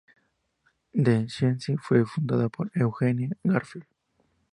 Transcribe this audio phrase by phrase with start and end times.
[0.95, 3.85] The Scientist fue fundado por Eugene Garfield.